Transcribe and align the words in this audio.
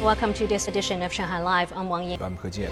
Welcome 0.00 0.32
to 0.34 0.46
this 0.46 0.66
edition 0.66 1.02
of 1.02 1.12
Shanghai 1.12 1.42
Live. 1.42 1.74
I'm 1.76 1.90
Wang 1.90 2.08
Ying. 2.08 2.22
I'm 2.22 2.34
He 2.38 2.48
Jian. 2.48 2.70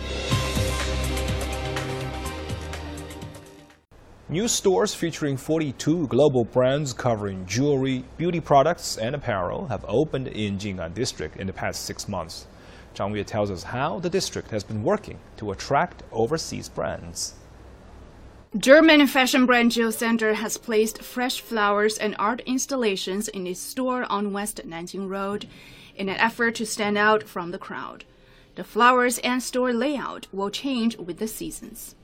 New 4.31 4.49
stores 4.49 4.95
featuring 4.95 5.37
42 5.37 6.07
global 6.07 6.45
brands 6.47 6.95
covering 6.95 7.45
jewelry, 7.45 8.03
beauty 8.17 8.41
products, 8.41 8.97
and 8.97 9.15
apparel 9.15 9.67
have 9.67 9.85
opened 9.87 10.29
in 10.29 10.57
Jing'an 10.57 10.95
district 10.95 11.37
in 11.37 11.47
the 11.47 11.53
past 11.53 11.85
six 11.85 12.09
months. 12.09 12.47
Zhang 12.95 13.15
Yue 13.15 13.25
tells 13.25 13.51
us 13.51 13.63
how 13.63 13.99
the 13.99 14.09
district 14.09 14.51
has 14.51 14.65
been 14.65 14.83
working 14.83 15.19
to 15.37 15.51
attract 15.51 16.05
overseas 16.11 16.71
brands. 16.71 17.35
German 18.57 19.07
fashion 19.07 19.45
brand 19.45 19.75
Sander 19.75 20.33
has 20.33 20.57
placed 20.57 21.03
fresh 21.03 21.43
flowers 21.43 21.99
and 21.99 22.17
art 22.19 22.41
installations 22.47 23.29
in 23.29 23.47
its 23.47 23.61
store 23.61 24.07
on 24.11 24.33
West 24.33 24.63
Nanjing 24.67 25.07
Road 25.07 25.47
in 25.95 26.09
an 26.09 26.17
effort 26.17 26.55
to 26.55 26.65
stand 26.65 26.97
out 26.97 27.23
from 27.23 27.51
the 27.51 27.59
crowd. 27.59 28.07
The 28.55 28.65
flowers 28.65 29.19
and 29.19 29.43
store 29.43 29.75
layout 29.75 30.29
will 30.33 30.49
change 30.49 30.97
with 30.97 31.19
the 31.19 31.29
seasons. 31.29 31.95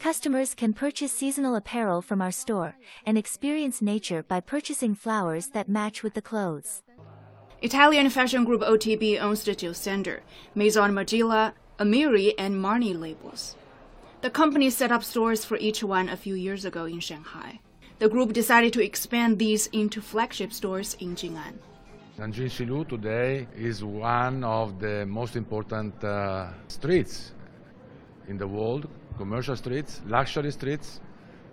Customers 0.00 0.54
can 0.56 0.72
purchase 0.72 1.12
seasonal 1.12 1.54
apparel 1.54 2.02
from 2.02 2.20
our 2.20 2.32
store 2.32 2.74
and 3.06 3.16
experience 3.16 3.80
nature 3.80 4.24
by 4.24 4.40
purchasing 4.40 4.96
flowers 4.96 5.50
that 5.50 5.68
match 5.68 6.02
with 6.02 6.14
the 6.14 6.22
clothes. 6.22 6.82
Italian 7.62 8.10
fashion 8.10 8.44
group 8.44 8.62
OTB 8.62 9.20
owns 9.20 9.44
the 9.44 9.72
Sander, 9.72 10.22
Maison 10.52 10.90
Margiela, 10.90 11.52
Amiri, 11.78 12.34
and 12.36 12.56
Marni 12.56 12.92
labels. 12.92 13.54
The 14.24 14.30
company 14.30 14.70
set 14.70 14.90
up 14.90 15.04
stores 15.04 15.44
for 15.44 15.58
each 15.58 15.84
one 15.84 16.08
a 16.08 16.16
few 16.16 16.34
years 16.34 16.64
ago 16.64 16.86
in 16.86 16.98
Shanghai. 16.98 17.60
The 17.98 18.08
group 18.08 18.32
decided 18.32 18.72
to 18.72 18.82
expand 18.82 19.38
these 19.38 19.66
into 19.66 20.00
flagship 20.00 20.50
stores 20.50 20.96
in 20.98 21.14
Jing'an. 21.14 21.58
Nanjing 22.18 22.48
Xilu 22.48 22.88
today 22.88 23.46
is 23.54 23.84
one 23.84 24.42
of 24.42 24.80
the 24.80 25.04
most 25.04 25.36
important 25.36 26.02
uh, 26.02 26.48
streets 26.68 27.32
in 28.26 28.38
the 28.38 28.48
world, 28.48 28.88
commercial 29.18 29.56
streets, 29.56 30.00
luxury 30.06 30.52
streets, 30.52 31.00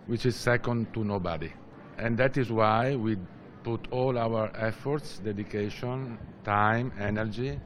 which 0.07 0.25
is 0.25 0.37
second 0.37 0.93
to 0.93 1.03
nobody. 1.03 1.51
And 1.97 2.17
that 2.19 2.37
is 2.37 2.53
why 2.53 2.95
we 2.95 3.17
put 3.63 3.85
all 3.91 4.17
our 4.17 4.49
efforts, 4.55 5.19
dedication, 5.19 6.17
time, 6.45 6.93
energy 6.97 7.59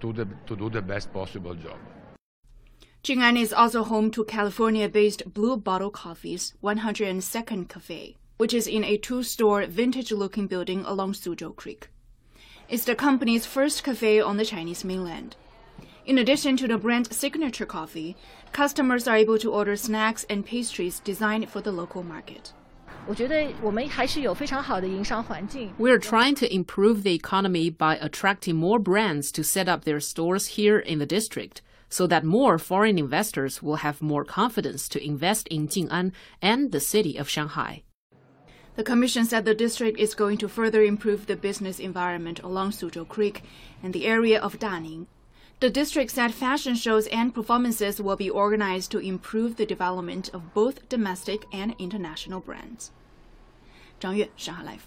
to, 0.00 0.12
the, 0.12 0.28
to 0.46 0.54
do 0.54 0.70
the 0.70 0.80
best 0.80 1.12
possible 1.12 1.56
job. 1.56 1.78
Jing'an 3.04 3.40
is 3.40 3.52
also 3.52 3.84
home 3.84 4.10
to 4.10 4.24
California-based 4.24 5.32
Blue 5.32 5.56
Bottle 5.56 5.90
Coffee's 5.90 6.54
102nd 6.62 7.68
Cafe, 7.68 8.16
which 8.38 8.52
is 8.52 8.66
in 8.66 8.82
a 8.84 8.98
two-store 8.98 9.66
vintage-looking 9.66 10.48
building 10.48 10.84
along 10.84 11.12
Suzhou 11.12 11.54
Creek. 11.54 11.88
It's 12.68 12.84
the 12.84 12.96
company's 12.96 13.46
first 13.46 13.84
cafe 13.84 14.20
on 14.20 14.36
the 14.36 14.44
Chinese 14.44 14.84
mainland. 14.84 15.36
In 16.04 16.18
addition 16.18 16.56
to 16.56 16.66
the 16.66 16.76
brand's 16.76 17.16
signature 17.16 17.64
coffee, 17.64 18.16
customers 18.52 19.06
are 19.06 19.16
able 19.16 19.38
to 19.38 19.52
order 19.52 19.76
snacks 19.76 20.26
and 20.28 20.44
pastries 20.44 21.00
designed 21.00 21.48
for 21.48 21.60
the 21.60 21.72
local 21.72 22.02
market. 22.02 22.52
We're 25.78 25.98
trying 25.98 26.34
to 26.34 26.54
improve 26.54 27.02
the 27.04 27.14
economy 27.14 27.70
by 27.70 27.96
attracting 27.96 28.56
more 28.56 28.78
brands 28.78 29.32
to 29.32 29.44
set 29.44 29.68
up 29.68 29.84
their 29.84 30.00
stores 30.00 30.48
here 30.48 30.78
in 30.78 30.98
the 30.98 31.06
district 31.06 31.62
so 31.88 32.06
that 32.06 32.24
more 32.24 32.58
foreign 32.58 32.98
investors 32.98 33.62
will 33.62 33.76
have 33.76 34.02
more 34.02 34.24
confidence 34.24 34.88
to 34.88 35.04
invest 35.04 35.48
in 35.48 35.68
Jing'an 35.68 36.12
and 36.40 36.72
the 36.72 36.80
city 36.80 37.16
of 37.16 37.28
Shanghai. 37.28 37.82
The 38.76 38.84
commission 38.84 39.24
said 39.24 39.44
the 39.44 39.54
district 39.54 39.98
is 39.98 40.14
going 40.14 40.38
to 40.38 40.48
further 40.48 40.82
improve 40.82 41.26
the 41.26 41.36
business 41.36 41.80
environment 41.80 42.40
along 42.40 42.70
Suzhou 42.70 43.08
Creek 43.08 43.42
and 43.82 43.92
the 43.92 44.06
area 44.06 44.40
of 44.40 44.58
Daning 44.58 45.06
the 45.60 45.70
district 45.70 46.12
said 46.12 46.32
fashion 46.32 46.76
shows 46.76 47.08
and 47.08 47.34
performances 47.34 48.00
will 48.00 48.14
be 48.14 48.30
organized 48.30 48.92
to 48.92 48.98
improve 48.98 49.56
the 49.56 49.66
development 49.66 50.30
of 50.32 50.54
both 50.54 50.88
domestic 50.88 51.46
and 51.52 51.74
international 51.80 52.38
brands. 52.38 52.92
Zhang 54.00 54.16
Yue, 54.16 54.28
Shanghai 54.36 54.62
Live. 54.62 54.86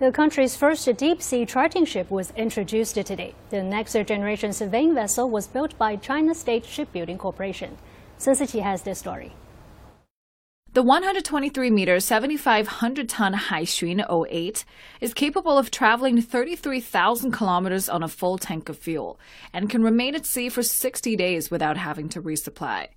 The 0.00 0.10
country's 0.10 0.56
first 0.56 0.88
deep 0.96 1.20
sea 1.20 1.44
charting 1.44 1.84
ship 1.84 2.10
was 2.10 2.32
introduced 2.34 2.94
today. 2.94 3.34
The 3.50 3.62
next 3.62 3.92
generation 3.92 4.50
surveying 4.54 4.94
vessel 4.94 5.28
was 5.28 5.46
built 5.46 5.76
by 5.76 5.96
China 5.96 6.34
State 6.34 6.64
Shipbuilding 6.64 7.18
Corporation. 7.18 7.76
Sun 8.16 8.36
Siqi 8.36 8.62
has 8.62 8.80
this 8.80 8.98
story. 8.98 9.34
The 10.72 10.82
123 10.82 11.70
meter, 11.70 12.00
7,500 12.00 13.10
ton 13.10 13.34
Haixun 13.34 14.00
08 14.30 14.64
is 15.02 15.12
capable 15.12 15.58
of 15.58 15.70
traveling 15.70 16.22
33,000 16.22 17.30
kilometers 17.30 17.90
on 17.90 18.02
a 18.02 18.08
full 18.08 18.38
tank 18.38 18.70
of 18.70 18.78
fuel 18.78 19.20
and 19.52 19.68
can 19.68 19.82
remain 19.82 20.14
at 20.14 20.24
sea 20.24 20.48
for 20.48 20.62
60 20.62 21.14
days 21.14 21.50
without 21.50 21.76
having 21.76 22.08
to 22.08 22.22
resupply. 22.22 22.88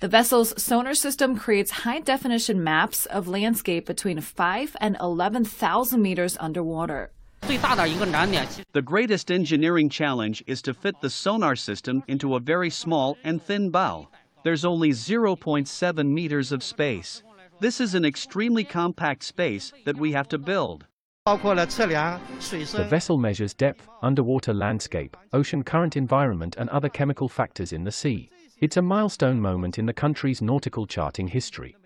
The 0.00 0.08
vessel's 0.08 0.60
sonar 0.62 0.94
system 0.94 1.36
creates 1.36 1.70
high 1.70 2.00
definition 2.00 2.62
maps 2.62 3.06
of 3.06 3.28
landscape 3.28 3.86
between 3.86 4.20
5 4.20 4.76
and 4.80 4.96
11,000 5.00 6.02
meters 6.02 6.36
underwater. 6.38 7.10
The 7.42 8.82
greatest 8.84 9.30
engineering 9.30 9.88
challenge 9.88 10.42
is 10.46 10.62
to 10.62 10.74
fit 10.74 11.00
the 11.00 11.10
sonar 11.10 11.56
system 11.56 12.02
into 12.08 12.34
a 12.34 12.40
very 12.40 12.70
small 12.70 13.16
and 13.24 13.42
thin 13.42 13.70
bow 13.70 14.08
there's 14.46 14.64
only 14.64 14.90
0.7 14.90 16.06
meters 16.06 16.52
of 16.52 16.62
space. 16.62 17.24
This 17.58 17.80
is 17.80 17.96
an 17.96 18.04
extremely 18.04 18.62
compact 18.62 19.24
space 19.24 19.72
that 19.84 19.96
we 19.96 20.12
have 20.12 20.28
to 20.28 20.38
build. 20.38 20.86
The 21.24 22.86
vessel 22.88 23.18
measures 23.18 23.54
depth, 23.54 23.88
underwater 24.02 24.54
landscape, 24.54 25.16
ocean 25.32 25.64
current 25.64 25.96
environment 25.96 26.54
and 26.60 26.70
other 26.70 26.88
chemical 26.88 27.28
factors 27.28 27.72
in 27.72 27.82
the 27.82 27.90
sea. 27.90 28.30
It's 28.58 28.78
a 28.78 28.80
milestone 28.80 29.42
moment 29.42 29.78
in 29.78 29.84
the 29.84 29.92
country's 29.92 30.40
nautical 30.40 30.86
charting 30.86 31.28
history. 31.28 31.76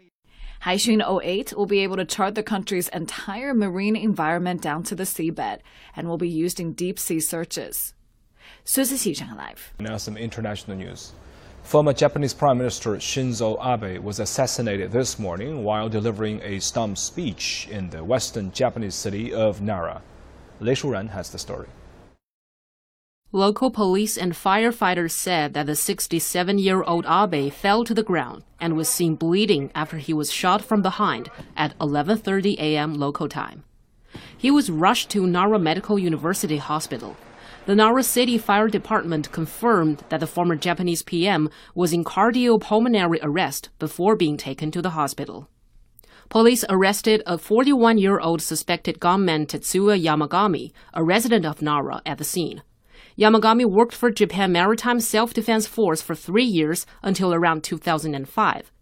Haixun 0.62 1.03
08 1.03 1.53
will 1.56 1.66
be 1.66 1.81
able 1.81 1.97
to 1.97 2.04
chart 2.04 2.36
the 2.36 2.44
country's 2.44 2.86
entire 2.91 3.53
marine 3.54 3.97
environment 3.97 4.62
down 4.62 4.84
to 4.84 4.94
the 4.94 5.03
seabed 5.03 5.58
and 5.97 6.06
will 6.06 6.16
be 6.16 6.28
used 6.28 6.60
in 6.60 6.75
deep 6.75 6.97
sea 7.00 7.19
searches. 7.19 7.92
Live. 8.76 9.72
Now 9.81 9.97
some 9.97 10.16
international 10.16 10.76
news. 10.76 11.12
Former 11.64 11.92
Japanese 11.92 12.34
Prime 12.34 12.58
Minister 12.58 12.94
Shinzo 12.98 13.58
Abe 13.60 13.98
was 13.98 14.20
assassinated 14.20 14.92
this 14.92 15.19
morning 15.19 15.64
while 15.64 15.88
delivering 15.88 16.41
a 16.44 16.60
stump 16.60 16.98
speech 16.98 17.66
in 17.69 17.91
the 17.91 18.04
western 18.04 18.52
Japanese 18.52 18.94
city 18.94 19.34
of 19.34 19.60
Nara. 19.60 20.02
Lei 20.60 20.75
Shuran 20.75 21.10
has 21.10 21.31
the 21.31 21.38
story. 21.38 21.66
Local 23.32 23.70
police 23.70 24.18
and 24.18 24.32
firefighters 24.32 25.12
said 25.12 25.54
that 25.54 25.66
the 25.66 25.76
67 25.76 26.58
year 26.58 26.82
old 26.82 27.06
Abe 27.06 27.52
fell 27.52 27.84
to 27.84 27.94
the 27.94 28.02
ground 28.02 28.42
and 28.60 28.76
was 28.76 28.88
seen 28.88 29.14
bleeding 29.14 29.70
after 29.74 29.98
he 29.98 30.12
was 30.12 30.32
shot 30.32 30.62
from 30.62 30.82
behind 30.82 31.30
at 31.56 31.78
11:30 31.78 32.58
a.m. 32.58 32.94
local 32.94 33.28
time. 33.28 33.62
He 34.36 34.50
was 34.50 34.69
rushed 34.69 35.10
to 35.10 35.26
Nara 35.26 35.58
Medical 35.58 35.98
University 35.98 36.56
Hospital 36.56 37.16
the 37.66 37.74
Nara 37.74 38.02
City 38.02 38.38
Fire 38.38 38.69
Department 38.69 39.30
confirmed 39.32 40.02
that 40.08 40.19
the 40.19 40.26
former 40.26 40.56
Japanese 40.56 41.02
PM 41.02 41.50
was 41.74 41.92
in 41.92 42.04
cardiopulmonary 42.04 43.19
arrest 43.22 43.69
before 43.78 44.16
being 44.16 44.36
taken 44.36 44.70
to 44.70 44.80
the 44.80 44.90
hospital. 44.90 45.48
Police 46.30 46.64
arrested 46.69 47.22
a 47.26 47.36
41 47.36 47.98
year 47.98 48.19
old 48.19 48.40
suspected 48.40 48.98
gunman 48.98 49.46
Tetsuya 49.46 50.02
Yamagami, 50.02 50.72
a 50.94 51.04
resident 51.04 51.44
of 51.44 51.60
Nara, 51.60 52.00
at 52.06 52.19
the 52.19 52.24
scene. 52.24 52.62
Yamagami 53.20 53.66
worked 53.66 53.94
for 53.94 54.10
Japan 54.10 54.50
Maritime 54.50 54.98
Self 54.98 55.34
Defense 55.34 55.66
Force 55.66 56.00
for 56.00 56.14
three 56.14 56.44
years 56.44 56.86
until 57.03 57.34
around 57.34 57.62
2005. 57.62 58.72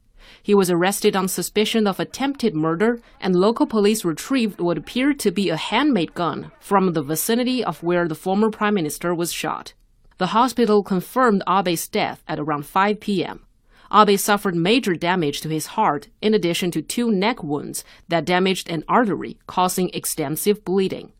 He 0.41 0.54
was 0.54 0.71
arrested 0.71 1.16
on 1.16 1.26
suspicion 1.26 1.88
of 1.88 1.99
attempted 1.99 2.54
murder, 2.54 3.00
and 3.21 3.34
local 3.34 3.66
police 3.66 4.04
retrieved 4.04 4.60
what 4.60 4.78
appeared 4.78 5.19
to 5.21 5.32
be 5.32 5.49
a 5.49 5.56
handmade 5.56 6.15
gun 6.15 6.52
from 6.61 6.93
the 6.93 7.02
vicinity 7.02 7.64
of 7.64 7.82
where 7.82 8.06
the 8.06 8.14
former 8.14 8.49
prime 8.49 8.75
minister 8.75 9.12
was 9.12 9.32
shot. 9.32 9.75
The 10.19 10.29
hospital 10.29 10.85
confirmed 10.85 11.43
Abe's 11.49 11.88
death 11.88 12.23
at 12.29 12.38
around 12.38 12.64
5 12.64 13.00
p.m. 13.00 13.44
Abe 13.93 14.17
suffered 14.20 14.55
major 14.55 14.94
damage 14.94 15.40
to 15.40 15.49
his 15.49 15.67
heart 15.67 16.11
in 16.23 16.32
addition 16.32 16.70
to 16.73 16.82
two 16.82 17.11
neck 17.11 17.43
wounds 17.43 17.82
that 18.06 18.25
damaged 18.25 18.70
an 18.70 18.85
artery, 18.87 19.37
causing 19.49 19.90
extensive 19.93 20.64
bleeding. 20.64 21.12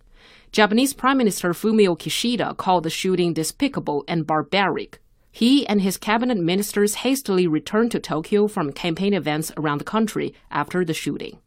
Japanese 0.53 0.95
Prime 0.95 1.19
Minister 1.19 1.53
Fumio 1.53 1.97
Kishida 1.97 2.57
called 2.57 2.85
the 2.85 2.91
shooting 2.91 3.35
despicable 3.35 4.05
and 4.09 4.27
barbaric. 4.27 4.99
He 5.31 5.67
and 5.67 5.83
his 5.83 5.99
cabinet 5.99 6.39
ministers 6.39 6.97
hastily 6.97 7.47
returned 7.47 7.93
to 7.93 8.01
Tokyo 8.01 8.49
from 8.49 8.73
campaign 8.73 9.13
events 9.13 9.53
around 9.57 9.79
the 9.79 9.85
country 9.85 10.35
after 10.51 10.85
the 10.85 10.95
shooting. 10.95 11.39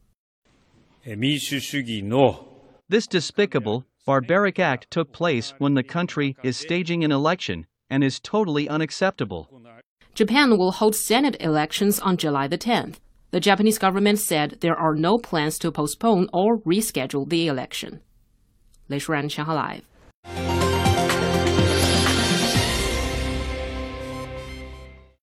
Eh, 1.04 1.16
this 2.88 3.06
despicable, 3.06 3.84
barbaric 4.06 4.58
act 4.60 4.90
took 4.90 5.12
place 5.12 5.52
when 5.58 5.74
the 5.74 5.82
country 5.82 6.36
is 6.44 6.56
staging 6.56 7.02
an 7.02 7.10
election 7.10 7.66
and 7.90 8.04
is 8.04 8.20
totally 8.20 8.68
unacceptable. 8.68 9.48
Japan 10.14 10.56
will 10.56 10.72
hold 10.72 10.94
Senate 10.94 11.36
elections 11.40 11.98
on 11.98 12.16
July 12.16 12.46
the 12.46 12.58
10th. 12.58 12.96
The 13.30 13.40
Japanese 13.40 13.78
government 13.78 14.20
said 14.20 14.58
there 14.60 14.76
are 14.76 14.94
no 14.94 15.18
plans 15.18 15.58
to 15.58 15.72
postpone 15.72 16.28
or 16.32 16.58
reschedule 16.58 17.28
the 17.28 17.48
election. 17.48 18.00
Lei 18.92 18.98
Shuran, 18.98 19.30
Shanghai 19.30 19.54
Live. 20.26 20.51